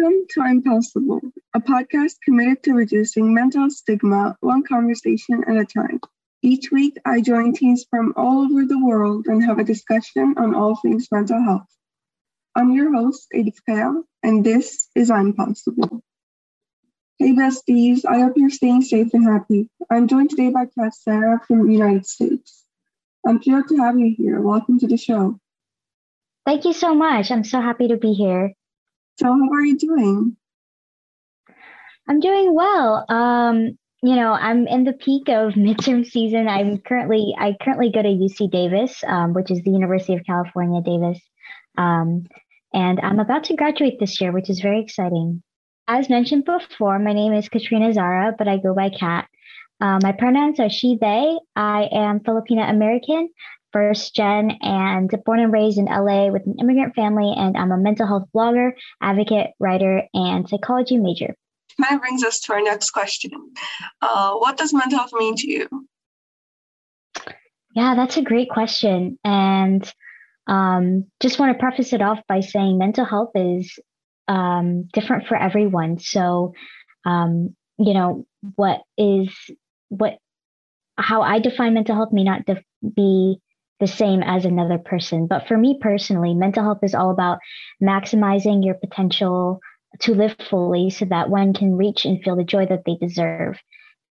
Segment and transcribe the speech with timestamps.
[0.00, 1.20] Welcome to Impossible,
[1.52, 6.00] a podcast committed to reducing mental stigma one conversation at a time.
[6.40, 10.54] Each week, I join teams from all over the world and have a discussion on
[10.54, 11.68] all things mental health.
[12.54, 16.00] I'm your host, Elif Kaya, and this is Impossible.
[17.18, 19.68] Hey besties, I hope you're staying safe and happy.
[19.90, 22.64] I'm joined today by Kat Sarah from the United States.
[23.26, 24.40] I'm thrilled to have you here.
[24.40, 25.38] Welcome to the show.
[26.46, 27.30] Thank you so much.
[27.30, 28.54] I'm so happy to be here.
[29.20, 30.34] So, how are you doing?
[32.08, 33.04] I'm doing well.
[33.10, 36.48] Um, you know, I'm in the peak of midterm season.
[36.48, 40.80] I'm currently I currently go to UC Davis, um, which is the University of California,
[40.80, 41.20] Davis,
[41.76, 42.24] um,
[42.72, 45.42] and I'm about to graduate this year, which is very exciting.
[45.86, 49.28] As mentioned before, my name is Katrina Zara, but I go by Kat.
[49.82, 51.36] Uh, my pronouns are she, they.
[51.56, 53.28] I am Filipino American
[53.72, 57.32] first gen and born and raised in LA with an immigrant family.
[57.36, 61.34] And I'm a mental health blogger, advocate, writer, and psychology major.
[61.90, 63.30] Of brings us to our next question.
[64.02, 65.68] Uh, what does mental health mean to you?
[67.74, 69.18] Yeah, that's a great question.
[69.24, 69.90] And
[70.46, 73.78] um, just want to preface it off by saying mental health is
[74.28, 75.98] um, different for everyone.
[75.98, 76.54] So,
[77.04, 78.26] um, you know,
[78.56, 79.30] what is
[79.88, 80.18] what
[80.96, 83.40] how I define mental health may not def- be
[83.80, 85.26] the same as another person.
[85.26, 87.38] But for me personally, mental health is all about
[87.82, 89.60] maximizing your potential
[90.00, 93.58] to live fully so that one can reach and feel the joy that they deserve.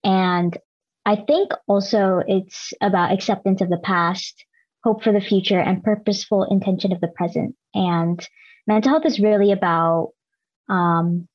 [0.03, 0.57] And
[1.05, 4.45] I think also it's about acceptance of the past,
[4.85, 7.55] hope for the future, and purposeful intention of the present.
[7.75, 8.27] And
[8.67, 10.13] mental health is really about,
[10.69, 11.29] um,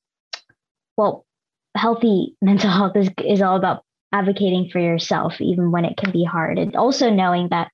[0.98, 1.26] well,
[1.76, 6.24] healthy mental health is, is all about advocating for yourself, even when it can be
[6.24, 6.60] hard.
[6.60, 7.72] And also knowing that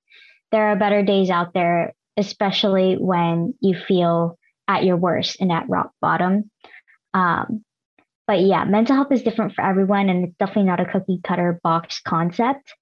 [0.51, 4.37] there are better days out there, especially when you feel
[4.67, 6.49] at your worst and at rock bottom.
[7.13, 7.63] Um,
[8.27, 11.59] but yeah, mental health is different for everyone, and it's definitely not a cookie cutter
[11.63, 12.73] box concept.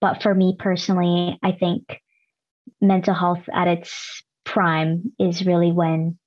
[0.00, 2.00] But for me personally, I think
[2.80, 6.18] mental health at its prime is really when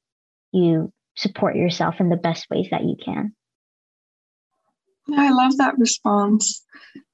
[0.52, 3.34] you support yourself in the best ways that you can.
[5.16, 6.64] I love that response.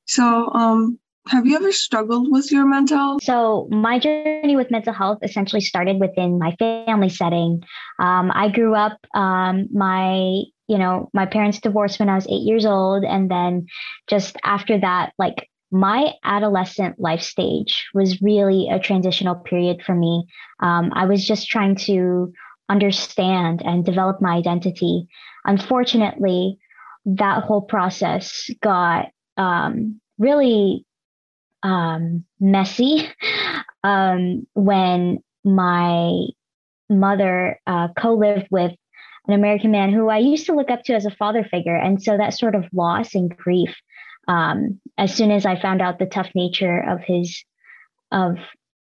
[0.05, 3.23] So, um, have you ever struggled with your mental health?
[3.23, 7.63] So, my journey with mental health essentially started within my family setting.
[7.99, 12.43] Um, I grew up, um, my, you know, my parents divorced when I was eight
[12.43, 13.03] years old.
[13.03, 13.67] And then
[14.07, 20.25] just after that, like my adolescent life stage was really a transitional period for me.
[20.59, 22.31] Um, I was just trying to
[22.69, 25.07] understand and develop my identity.
[25.45, 26.57] Unfortunately,
[27.05, 29.07] that whole process got
[29.37, 30.85] um, really
[31.63, 33.09] um, messy
[33.83, 36.25] um, when my
[36.89, 38.71] mother uh, co-lived with
[39.27, 42.01] an American man who I used to look up to as a father figure, and
[42.01, 43.73] so that sort of loss and grief.
[44.27, 47.43] Um, as soon as I found out the tough nature of his,
[48.11, 48.37] of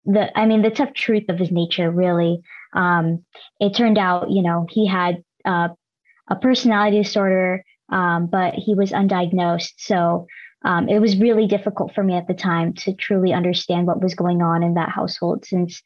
[0.05, 2.39] the, I mean, the tough truth of his nature, really,
[2.73, 3.23] um,
[3.59, 5.69] it turned out, you know, he had uh,
[6.29, 9.73] a personality disorder, um, but he was undiagnosed.
[9.77, 10.27] So
[10.63, 14.15] um, it was really difficult for me at the time to truly understand what was
[14.15, 15.81] going on in that household since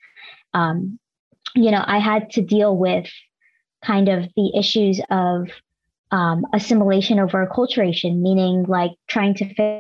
[0.54, 1.00] um,
[1.56, 3.08] you know i had to deal with
[3.84, 5.50] kind of the issues of
[6.12, 9.80] um, assimilation over acculturation meaning like trying to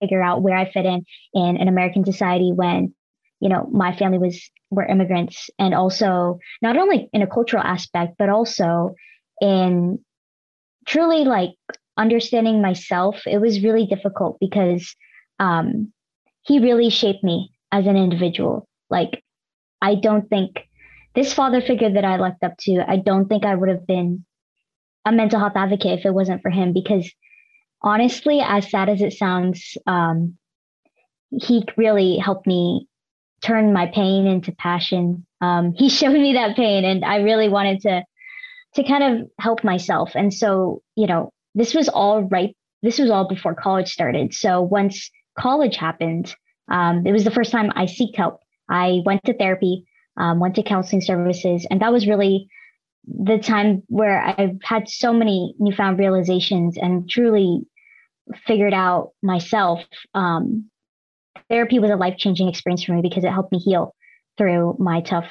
[0.00, 2.94] figure out where i fit in in an american society when
[3.40, 8.14] you know my family was were immigrants and also not only in a cultural aspect
[8.18, 8.94] but also
[9.40, 9.98] in
[10.86, 11.50] truly like
[12.00, 14.96] understanding myself, it was really difficult because
[15.38, 15.92] um,
[16.42, 18.66] he really shaped me as an individual.
[18.88, 19.22] Like,
[19.82, 20.56] I don't think
[21.14, 24.24] this father figure that I looked up to, I don't think I would have been
[25.04, 27.10] a mental health advocate if it wasn't for him because
[27.82, 30.36] honestly, as sad as it sounds, um,
[31.30, 32.88] he really helped me
[33.42, 35.26] turn my pain into passion.
[35.40, 38.04] Um, he showed me that pain and I really wanted to
[38.74, 40.12] to kind of help myself.
[40.14, 42.56] And so, you know, this was all right.
[42.82, 44.32] This was all before college started.
[44.32, 46.34] So once college happened,
[46.70, 48.40] um, it was the first time I seeked help.
[48.68, 49.84] I went to therapy,
[50.16, 52.48] um, went to counseling services, and that was really
[53.06, 57.62] the time where I've had so many newfound realizations and truly
[58.46, 59.80] figured out myself.
[60.14, 60.70] Um,
[61.48, 63.94] therapy was a life changing experience for me because it helped me heal
[64.38, 65.28] through my tough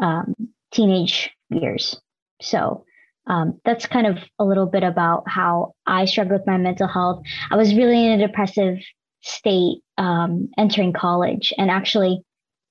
[0.00, 0.34] um,
[0.72, 2.00] teenage years.
[2.40, 2.84] So
[3.26, 7.22] um, that's kind of a little bit about how I struggled with my mental health.
[7.50, 8.78] I was really in a depressive
[9.22, 11.52] state um, entering college.
[11.56, 12.22] And actually,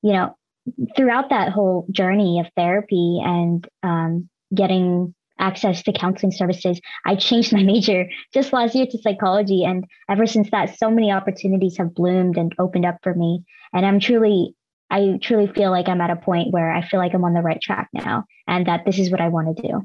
[0.01, 0.35] you know,
[0.95, 6.79] throughout that whole journey of therapy and um, getting access to counseling services.
[7.05, 9.63] I changed my major just last year to psychology.
[9.63, 13.43] And ever since that, so many opportunities have bloomed and opened up for me.
[13.73, 14.55] And I'm truly,
[14.89, 17.41] I truly feel like I'm at a point where I feel like I'm on the
[17.41, 19.81] right track now and that this is what I want to do.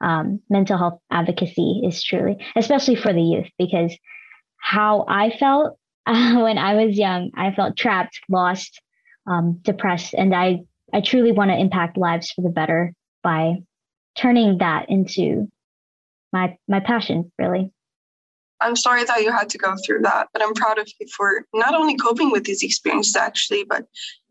[0.00, 3.96] Um, mental health advocacy is truly, especially for the youth, because
[4.58, 8.80] how I felt uh, when I was young, I felt trapped, lost,
[9.26, 10.60] um, depressed, and I
[10.92, 13.56] I truly want to impact lives for the better by
[14.16, 15.48] turning that into
[16.32, 17.72] my my passion really.
[18.60, 21.44] I'm sorry that you had to go through that but i'm proud of you for
[21.54, 23.84] not only coping with these experiences actually but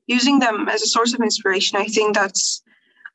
[0.07, 1.77] using them as a source of inspiration.
[1.77, 2.63] I think that's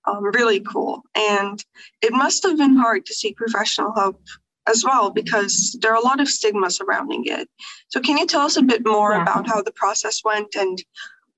[0.07, 1.65] um, really cool and
[2.01, 4.21] it must have been hard to seek professional help
[4.69, 7.49] as well because there are a lot of stigma surrounding it
[7.89, 9.23] so can you tell us a bit more yeah.
[9.23, 10.83] about how the process went and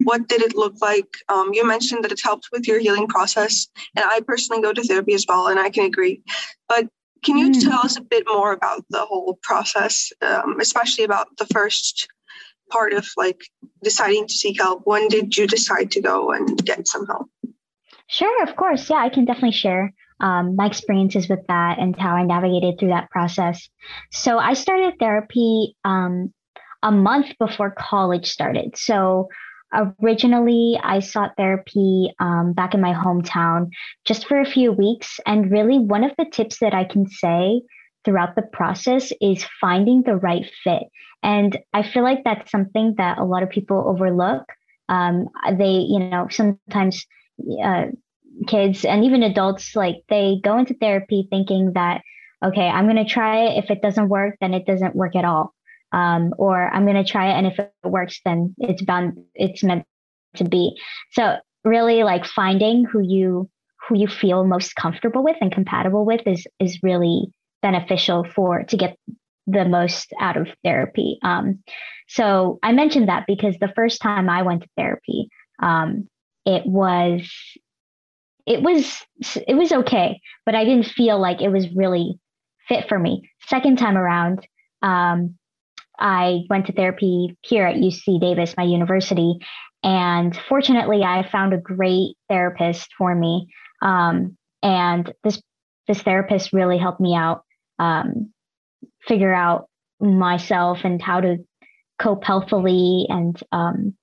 [0.02, 1.16] what did it look like?
[1.28, 4.82] Um, you mentioned that it helped with your healing process, and I personally go to
[4.82, 6.22] therapy as well, and I can agree.
[6.68, 6.88] But
[7.24, 7.62] can you mm.
[7.62, 12.08] tell us a bit more about the whole process, um, especially about the first
[12.70, 13.42] part of like
[13.82, 14.82] deciding to seek help?
[14.84, 17.30] When did you decide to go and get some help?
[18.14, 18.88] Sure, of course.
[18.88, 22.90] Yeah, I can definitely share um, my experiences with that and how I navigated through
[22.90, 23.68] that process.
[24.12, 26.32] So I started therapy um,
[26.82, 28.76] a month before college started.
[28.76, 29.28] So
[30.00, 33.68] originally i sought therapy um, back in my hometown
[34.04, 37.60] just for a few weeks and really one of the tips that i can say
[38.04, 40.84] throughout the process is finding the right fit
[41.24, 44.44] and i feel like that's something that a lot of people overlook
[44.88, 45.26] um,
[45.58, 47.04] they you know sometimes
[47.64, 47.86] uh,
[48.46, 52.02] kids and even adults like they go into therapy thinking that
[52.44, 55.24] okay i'm going to try it if it doesn't work then it doesn't work at
[55.24, 55.54] all
[55.94, 59.62] um, or I'm going to try it, and if it works, then it's bound, it's
[59.62, 59.84] meant
[60.36, 60.76] to be.
[61.12, 63.48] So really, like finding who you
[63.88, 67.28] who you feel most comfortable with and compatible with is is really
[67.62, 68.98] beneficial for to get
[69.46, 71.18] the most out of therapy.
[71.22, 71.62] Um,
[72.08, 75.28] so I mentioned that because the first time I went to therapy,
[75.62, 76.08] um,
[76.44, 77.30] it was
[78.46, 79.02] it was
[79.46, 82.18] it was okay, but I didn't feel like it was really
[82.68, 83.30] fit for me.
[83.46, 84.46] Second time around,
[84.82, 85.36] um,
[85.98, 89.38] I went to therapy here at UC Davis, my university,
[89.82, 93.48] and fortunately, I found a great therapist for me.
[93.82, 95.40] Um, and this
[95.86, 97.44] this therapist really helped me out
[97.78, 98.32] um,
[99.06, 99.68] figure out
[100.00, 101.36] myself and how to
[101.98, 103.06] cope healthily.
[103.08, 103.94] And um,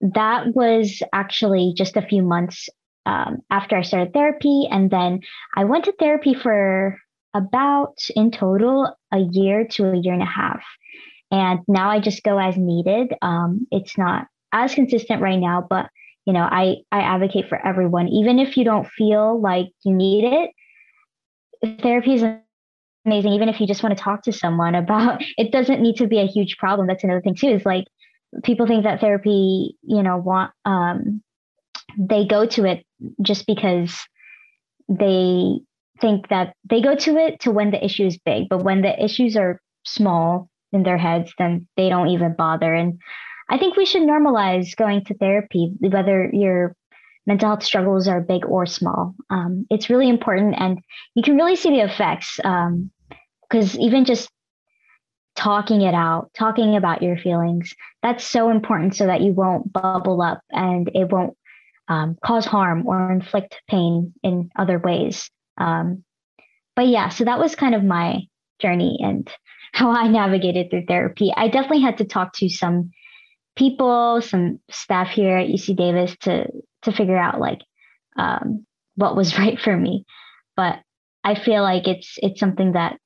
[0.00, 2.68] that was actually just a few months
[3.10, 5.20] um, after I started therapy, and then
[5.56, 6.96] I went to therapy for
[7.34, 10.62] about in total a year to a year and a half.
[11.32, 13.12] And now I just go as needed.
[13.22, 15.88] Um, it's not as consistent right now, but
[16.26, 20.24] you know, I, I advocate for everyone, even if you don't feel like you need
[20.24, 20.50] it.
[21.82, 22.24] Therapy is
[23.04, 23.32] amazing.
[23.32, 26.20] Even if you just want to talk to someone about, it doesn't need to be
[26.20, 26.86] a huge problem.
[26.86, 27.48] That's another thing too.
[27.48, 27.86] Is like
[28.44, 31.22] people think that therapy, you know, want um,
[31.98, 32.84] they go to it
[33.22, 33.96] just because
[34.88, 35.60] they
[36.00, 39.04] think that they go to it to when the issue is big, but when the
[39.04, 42.72] issues are small, in their heads, then they don't even bother.
[42.74, 43.00] And
[43.48, 46.76] I think we should normalize going to therapy, whether your
[47.26, 49.14] mental health struggles are big or small.
[49.28, 50.80] Um, it's really important, and
[51.14, 54.30] you can really see the effects because um, even just
[55.36, 60.22] talking it out, talking about your feelings, that's so important so that you won't bubble
[60.22, 61.36] up and it won't
[61.90, 65.28] um, cause harm or inflict pain in other ways.
[65.58, 66.04] Um,
[66.76, 68.20] but yeah, so that was kind of my
[68.60, 69.28] journey and
[69.72, 71.32] how I navigated through therapy.
[71.36, 72.92] I definitely had to talk to some
[73.56, 76.46] people, some staff here at UC Davis to
[76.82, 77.60] to figure out like
[78.16, 80.06] um, what was right for me.
[80.56, 80.78] But
[81.24, 82.98] I feel like it's it's something that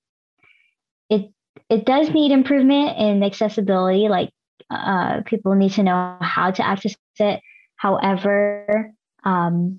[1.08, 1.30] it
[1.70, 4.08] it does need improvement in accessibility.
[4.08, 4.30] Like
[4.70, 7.40] uh, people need to know how to access it.
[7.84, 9.78] However, um,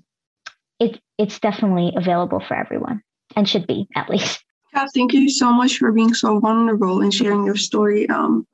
[0.78, 3.02] it it's definitely available for everyone
[3.34, 4.44] and should be at least.
[4.72, 8.08] Yeah, thank you so much for being so vulnerable and sharing your story.
[8.08, 8.46] Um,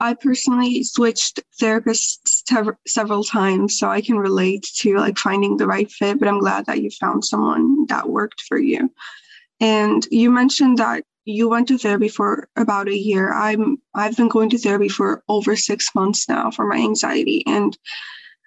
[0.00, 5.66] I personally switched therapists tev- several times, so I can relate to like finding the
[5.66, 6.18] right fit.
[6.18, 8.90] But I'm glad that you found someone that worked for you.
[9.60, 13.34] And you mentioned that you went to therapy for about a year.
[13.34, 17.76] I'm I've been going to therapy for over six months now for my anxiety, and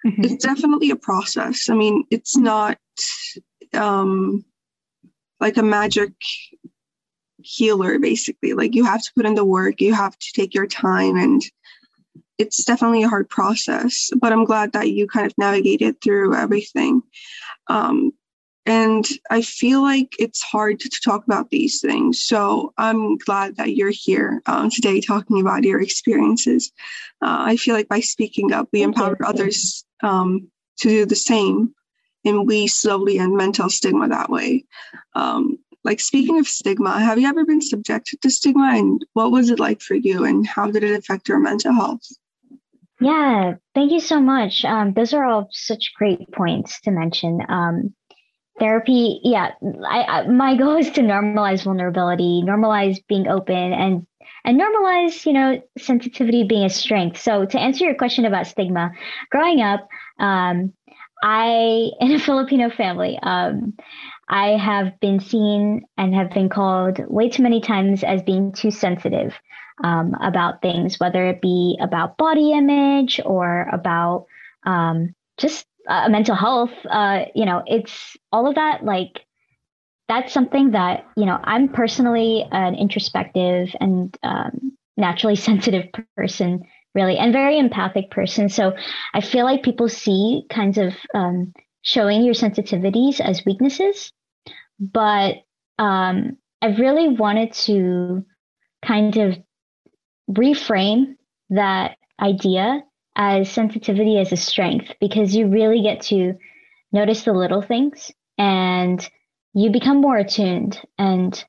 [0.06, 0.24] mm-hmm.
[0.24, 1.68] it's definitely a process.
[1.68, 2.78] I mean, it's not
[3.74, 4.44] um,
[5.40, 6.12] like a magic
[7.46, 10.66] healer basically like you have to put in the work you have to take your
[10.66, 11.42] time and
[12.38, 17.00] it's definitely a hard process but i'm glad that you kind of navigated through everything
[17.68, 18.12] um,
[18.66, 22.24] and I feel like it's hard to, to talk about these things.
[22.24, 26.72] So I'm glad that you're here um, today talking about your experiences.
[27.22, 29.26] Uh, I feel like by speaking up, we Thank empower you.
[29.26, 31.74] others um, to do the same,
[32.24, 34.64] and we slowly end mental stigma that way.
[35.14, 39.50] Um, like speaking of stigma, have you ever been subjected to stigma, and what was
[39.50, 42.06] it like for you, and how did it affect your mental health?
[43.00, 44.64] Yeah, thank you so much.
[44.64, 47.40] Um, those are all such great points to mention.
[47.48, 47.94] Um,
[48.58, 49.50] therapy yeah
[49.86, 54.06] I, I, my goal is to normalize vulnerability normalize being open and
[54.44, 58.90] and normalize you know sensitivity being a strength so to answer your question about stigma
[59.30, 59.88] growing up
[60.20, 60.72] um,
[61.22, 63.74] i in a filipino family um,
[64.28, 68.70] i have been seen and have been called way too many times as being too
[68.70, 69.34] sensitive
[69.84, 74.26] um, about things whether it be about body image or about
[74.64, 78.84] um, just uh, mental health, uh, you know, it's all of that.
[78.84, 79.20] Like,
[80.08, 85.86] that's something that you know I'm personally an introspective and um, naturally sensitive
[86.16, 88.48] person, really, and very empathic person.
[88.48, 88.74] So
[89.14, 94.12] I feel like people see kinds of um, showing your sensitivities as weaknesses,
[94.78, 95.36] but
[95.78, 98.24] um, I really wanted to
[98.84, 99.38] kind of
[100.30, 101.16] reframe
[101.50, 102.82] that idea
[103.14, 106.34] as sensitivity as a strength because you really get to
[106.92, 109.08] notice the little things and
[109.56, 111.42] you become more attuned and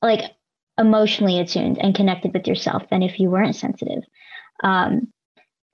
[0.00, 0.32] like
[0.78, 4.02] emotionally attuned and connected with yourself than if you weren't sensitive.
[4.64, 5.12] Um,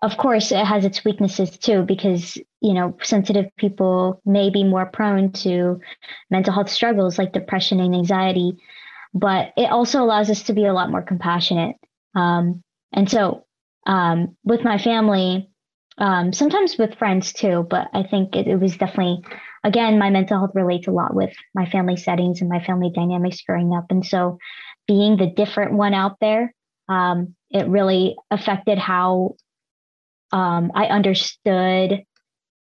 [0.03, 4.87] of course, it has its weaknesses too, because you know sensitive people may be more
[4.87, 5.81] prone to
[6.29, 8.59] mental health struggles like depression and anxiety,
[9.15, 11.77] but it also allows us to be a lot more compassionate.
[12.17, 12.63] Um,
[12.93, 13.47] and so
[13.87, 15.51] um, with my family,
[15.99, 17.67] um, sometimes with friends too.
[17.69, 19.23] But I think it, it, was definitely,
[19.67, 23.43] again, my mental health relates a lot with my family settings and my family dynamics
[23.47, 23.87] growing up.
[23.91, 24.39] And so
[24.87, 26.55] being the different one out there,
[26.89, 29.35] um, it really affected how
[30.33, 32.05] um, I understood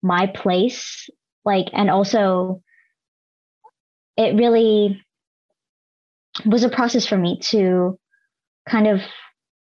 [0.01, 1.09] my place.
[1.43, 2.61] Like, and also,
[4.15, 5.03] it really
[6.45, 7.99] was a process for me to
[8.69, 9.01] kind of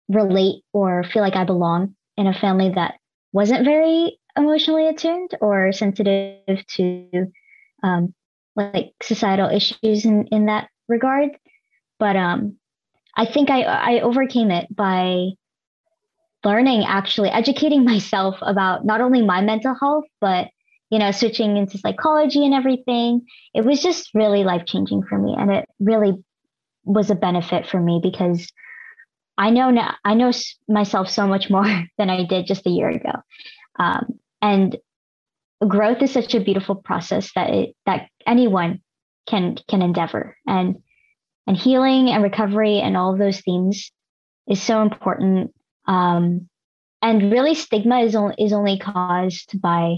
[0.10, 2.96] relate or feel like I belong in a family that
[3.32, 7.28] wasn't very emotionally attuned or sensitive to
[7.84, 8.14] um,
[8.56, 11.32] like societal issues in, in that regard.
[12.00, 12.58] But um,
[13.16, 15.30] I think I, I overcame it by
[16.44, 20.48] learning, actually educating myself about not only my mental health, but
[20.90, 23.26] you know, switching into psychology and everything.
[23.54, 25.36] It was just really life changing for me.
[25.38, 26.14] And it really
[26.86, 28.50] was a benefit for me because
[29.38, 30.32] I know now, I know
[30.68, 31.66] myself so much more
[31.98, 33.12] than I did just a year ago.
[33.78, 34.78] Um, and
[35.68, 38.82] growth is such a beautiful process that it, that anyone
[39.28, 40.78] can can endeavor and
[41.48, 43.92] and healing and recovery and all of those themes
[44.48, 45.54] is so important.
[45.88, 46.50] Um,
[47.02, 49.98] and really, stigma is only is only caused by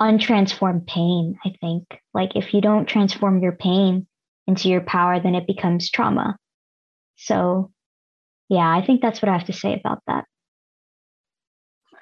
[0.00, 1.38] untransformed pain.
[1.44, 1.84] I think,
[2.14, 4.06] like if you don't transform your pain
[4.46, 6.36] into your power, then it becomes trauma.
[7.16, 7.70] So
[8.48, 10.24] yeah, I think that's what I have to say about that.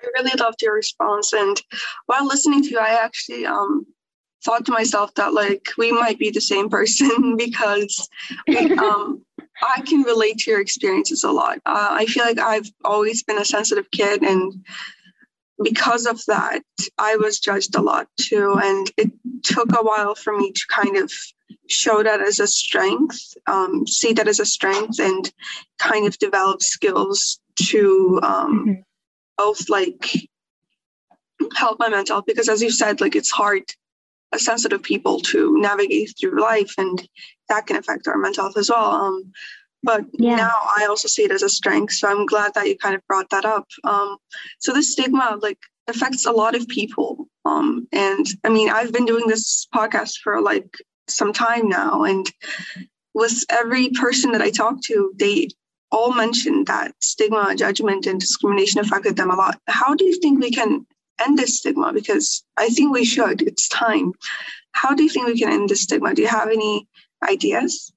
[0.03, 1.33] I really loved your response.
[1.33, 1.61] And
[2.07, 3.87] while listening to you, I actually um,
[4.45, 8.09] thought to myself that like we might be the same person because
[8.79, 9.23] um,
[9.63, 11.59] I can relate to your experiences a lot.
[11.67, 14.65] Uh, I feel like I've always been a sensitive kid, and
[15.63, 16.63] because of that,
[16.99, 18.59] I was judged a lot too.
[18.63, 21.13] And it took a while for me to kind of
[21.69, 25.31] show that as a strength, um, see that as a strength, and
[25.79, 28.81] kind of develop skills to um, mm-hmm.
[29.41, 30.03] Both like
[31.57, 32.27] help my mental health.
[32.27, 33.63] Because as you said, like it's hard
[34.33, 36.97] as sensitive people to navigate through life, and
[37.49, 38.91] that can affect our mental health as well.
[38.91, 39.33] Um,
[39.83, 40.37] but yeah.
[40.37, 41.95] now I also see it as a strength.
[41.95, 43.67] So I'm glad that you kind of brought that up.
[43.85, 44.19] Um,
[44.59, 47.27] so this stigma, like affects a lot of people.
[47.45, 50.71] Um, and I mean, I've been doing this podcast for like
[51.09, 52.05] some time now.
[52.05, 52.31] And
[53.15, 55.49] with every person that I talk to, they
[55.93, 59.61] all mentioned that stigma, judgment, and discrimination affected them a lot.
[59.67, 60.87] How do you think we can
[61.21, 61.93] end this stigma?
[61.93, 63.43] Because I think we should.
[63.43, 64.13] It's time.
[64.73, 66.15] How do you think we can end this stigma?
[66.15, 66.89] Do you have any
[67.29, 67.93] ideas?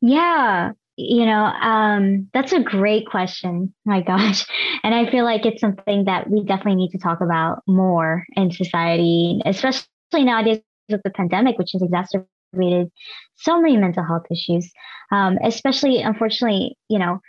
[0.00, 3.74] Yeah, you know, um, that's a great question.
[3.84, 4.44] My gosh.
[4.82, 8.50] And I feel like it's something that we definitely need to talk about more in
[8.50, 12.28] society, especially nowadays of the pandemic, which has exacerbated
[13.36, 14.72] so many mental health issues,
[15.12, 17.20] um, especially, unfortunately, you know,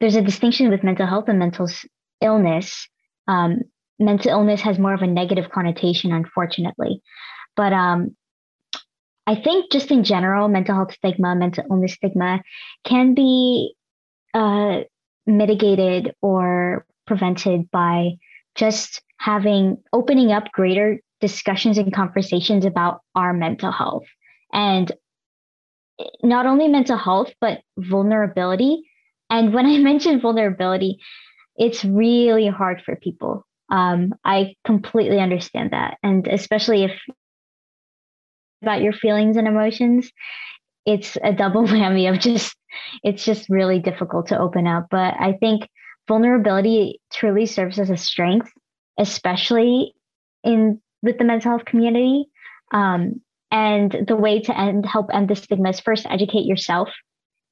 [0.00, 1.68] there's a distinction with mental health and mental
[2.20, 2.88] illness.
[3.28, 3.62] Um,
[3.98, 7.02] mental illness has more of a negative connotation, unfortunately.
[7.56, 8.16] But um,
[9.26, 12.42] I think just in general, mental health stigma, mental illness stigma
[12.84, 13.74] can be
[14.34, 14.80] uh,
[15.26, 18.12] mitigated or prevented by
[18.54, 24.04] just having opening up greater discussions and conversations about our mental health
[24.52, 24.92] and
[26.22, 28.82] not only mental health but vulnerability.
[29.30, 30.98] And when i mention vulnerability
[31.58, 33.46] it's really hard for people.
[33.70, 35.98] Um, i completely understand that.
[36.02, 36.92] And especially if
[38.62, 40.10] about your feelings and emotions
[40.86, 42.56] it's a double whammy of just
[43.02, 44.86] it's just really difficult to open up.
[44.90, 45.68] But i think
[46.08, 48.50] vulnerability truly serves as a strength
[48.98, 49.94] especially
[50.44, 52.26] in with the mental health community.
[52.72, 53.20] Um,
[53.56, 56.90] and the way to end help end the stigma is first educate yourself.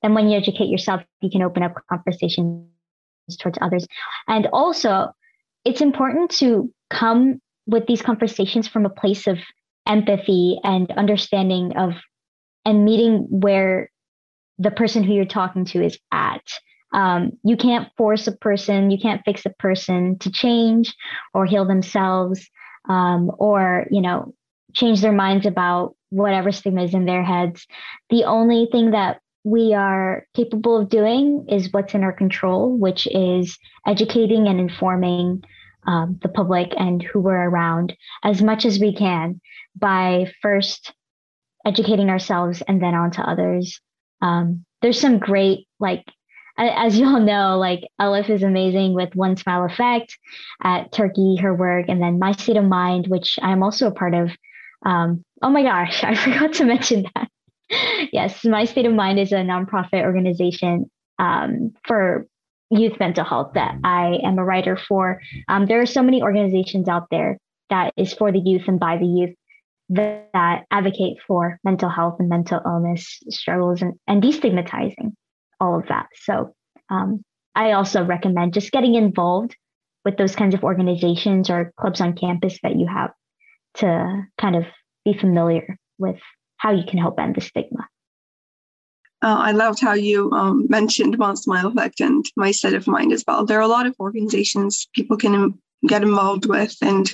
[0.03, 2.67] Then, when you educate yourself, you can open up conversations
[3.41, 3.87] towards others.
[4.29, 5.13] And also,
[5.65, 9.39] it's important to come with these conversations from a place of
[9.87, 11.93] empathy and understanding of
[12.67, 13.91] and meeting where
[14.59, 16.45] the person who you're talking to is at.
[16.93, 20.95] Um, you can't force a person, you can't fix a person to change
[21.33, 22.47] or heal themselves
[22.91, 24.35] um, or you know
[24.75, 27.67] change their minds about whatever stigma is in their heads
[28.11, 33.07] the only thing that we are capable of doing is what's in our control which
[33.09, 35.43] is educating and informing
[35.87, 39.41] um, the public and who we're around as much as we can
[39.77, 40.93] by first
[41.67, 43.81] educating ourselves and then on to others
[44.23, 46.05] um, there's some great like
[46.57, 50.17] as you all know, like Elif is amazing with One Smile Effect
[50.63, 54.15] at Turkey, her work, and then My State of Mind, which I'm also a part
[54.15, 54.31] of.
[54.85, 57.29] Um, oh my gosh, I forgot to mention that.
[58.13, 62.27] yes, My State of Mind is a nonprofit organization um, for
[62.71, 65.21] youth mental health that I am a writer for.
[65.49, 67.39] Um, there are so many organizations out there
[67.71, 69.35] that is for the youth and by the youth
[69.91, 75.13] that, advocate for mental health and mental illness struggles and, and destigmatizing
[75.61, 76.07] all of that.
[76.23, 76.55] So
[76.91, 77.23] um,
[77.55, 79.57] I also recommend just getting involved
[80.05, 83.11] with those kinds of organizations or clubs on campus that you have
[83.77, 84.65] to kind of
[85.05, 86.17] be familiar with
[86.57, 87.87] how you can help end the stigma.
[89.23, 93.13] Uh, I loved how you um, mentioned One Smile Effect and My State of Mind
[93.13, 93.47] as well.
[93.47, 97.11] There are a lot of organizations people can get involved with, and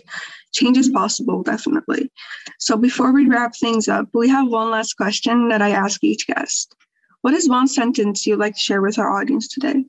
[0.53, 2.11] change is possible, definitely.
[2.59, 6.27] So before we wrap things up, we have one last question that I ask each
[6.27, 6.75] guest.
[7.23, 9.85] What is one sentence you'd like to share with our audience today?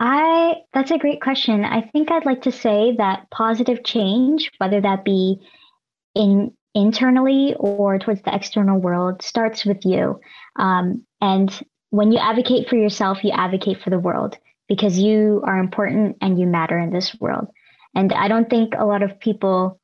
[0.00, 1.62] I that's a great question.
[1.62, 5.38] I think I'd like to say that positive change, whether that be
[6.14, 10.18] in internally or towards the external world, starts with you.
[10.56, 11.52] Um, and
[11.90, 16.38] when you advocate for yourself, you advocate for the world because you are important and
[16.38, 17.48] you matter in this world.
[17.94, 19.80] And I don't think a lot of people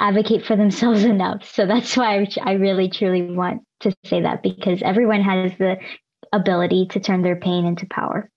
[0.00, 1.44] advocate for themselves enough.
[1.44, 5.76] So that's why I really truly want to say that because everyone has the
[6.32, 8.30] ability to turn their pain into power.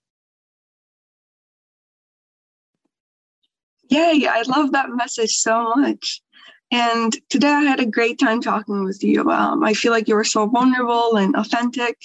[3.92, 6.22] Yay, I love that message so much.
[6.70, 9.30] And today I had a great time talking with you.
[9.30, 11.98] Um, I feel like you were so vulnerable and authentic,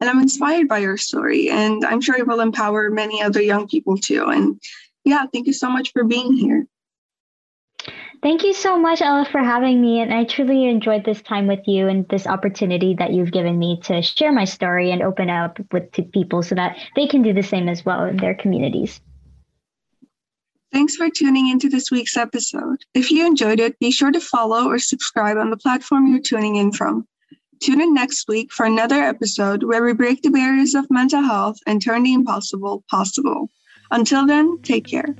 [0.00, 1.48] and I'm inspired by your story.
[1.48, 4.24] And I'm sure it will empower many other young people too.
[4.24, 4.60] And
[5.04, 6.66] yeah, thank you so much for being here.
[8.20, 10.00] Thank you so much, Ella, for having me.
[10.00, 13.80] And I truly enjoyed this time with you and this opportunity that you've given me
[13.84, 17.44] to share my story and open up with people so that they can do the
[17.44, 19.00] same as well in their communities.
[20.72, 22.84] Thanks for tuning into this week's episode.
[22.94, 26.56] If you enjoyed it, be sure to follow or subscribe on the platform you're tuning
[26.56, 27.06] in from.
[27.60, 31.56] Tune in next week for another episode where we break the barriers of mental health
[31.66, 33.48] and turn the impossible possible.
[33.90, 35.14] Until then, take care.